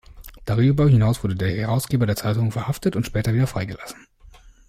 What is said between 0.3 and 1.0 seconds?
Darüber